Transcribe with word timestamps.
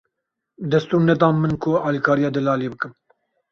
Destûr 0.71 1.01
nedan 1.09 1.35
min 1.41 1.53
ku 1.63 1.71
alikariya 1.87 2.29
Delalê 2.35 2.67
bikim. 2.73 2.91